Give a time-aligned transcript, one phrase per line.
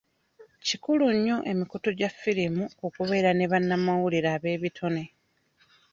[0.65, 5.03] Kikulu nnyo emikutu gya ffirimu okubeera ne bannamawulire abeebitone.